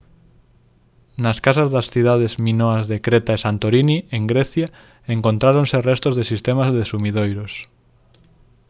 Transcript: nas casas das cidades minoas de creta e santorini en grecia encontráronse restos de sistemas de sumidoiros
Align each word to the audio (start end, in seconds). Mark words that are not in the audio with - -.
nas 1.23 1.37
casas 1.45 1.69
das 1.75 1.89
cidades 1.93 2.33
minoas 2.47 2.83
de 2.91 2.97
creta 3.05 3.31
e 3.35 3.39
santorini 3.45 3.97
en 4.17 4.23
grecia 4.31 4.67
encontráronse 5.15 5.85
restos 5.89 6.13
de 6.17 6.23
sistemas 6.31 6.69
de 6.75 6.83
sumidoiros 6.91 7.53